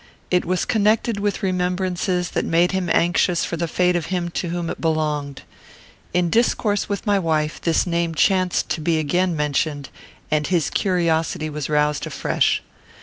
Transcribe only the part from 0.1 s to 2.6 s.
It was connected with remembrances that